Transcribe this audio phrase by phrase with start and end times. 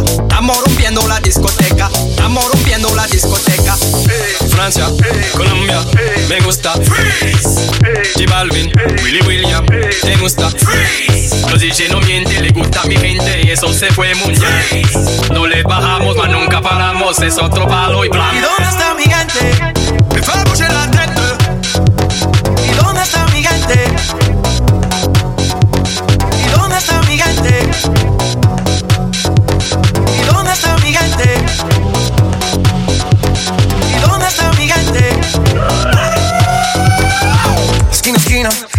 [0.00, 0.22] discoteca.
[0.22, 1.90] Estamos rompiendo la discoteca.
[2.08, 3.76] Estamos rompiendo la discoteca.
[4.50, 4.86] Francia,
[5.36, 5.84] Colombia,
[6.28, 6.72] me gusta.
[6.72, 7.48] Freeze.
[8.16, 10.50] J Balvin, Willy William, te gusta.
[10.50, 11.50] Freeze.
[11.50, 14.64] Los DJ no mienten, le gusta mi gente y eso se fue mundial.
[15.32, 17.20] No le bajamos, mas nunca paramos.
[17.20, 18.30] Es otro palo y bla.
[18.34, 19.23] ¿Y dónde está Miguel?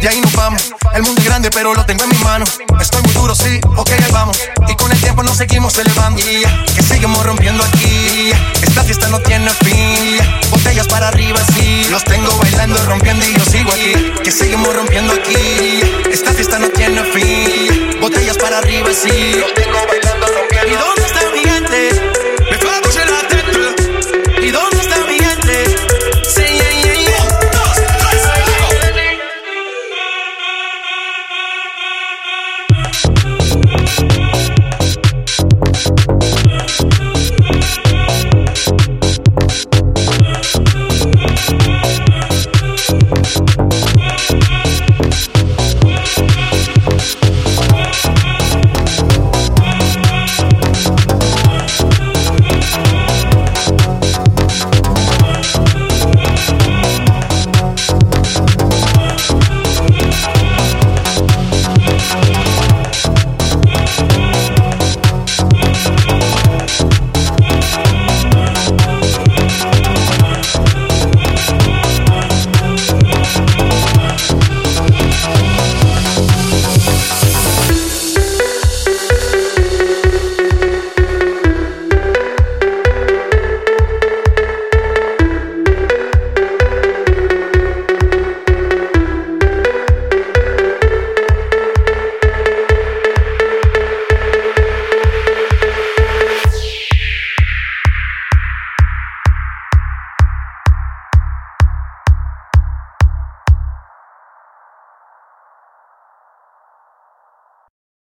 [0.00, 0.74] De ahí nos vamos.
[0.94, 2.44] El mundo es grande, pero lo tengo en mi mano.
[2.80, 4.38] Estoy muy duro, sí, ok, ahí vamos.
[4.68, 6.20] Y con el tiempo nos seguimos elevando.
[6.20, 6.42] Y
[6.74, 8.30] que seguimos rompiendo aquí.
[8.62, 10.18] Esta fiesta no tiene fin.
[10.50, 11.86] Botellas para arriba, sí.
[11.90, 13.92] Los tengo bailando, rompiendo y yo sigo aquí.
[14.22, 15.80] Que seguimos rompiendo aquí.
[16.10, 18.00] Esta fiesta no tiene fin.
[18.00, 19.34] Botellas para arriba, sí.
[19.34, 20.08] Los tengo bailando.